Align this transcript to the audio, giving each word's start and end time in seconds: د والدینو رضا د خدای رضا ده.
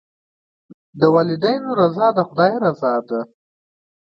د 0.99 1.01
والدینو 1.15 1.69
رضا 1.81 2.07
د 2.17 2.19
خدای 2.27 2.53
رضا 2.65 2.93
ده. 3.07 3.19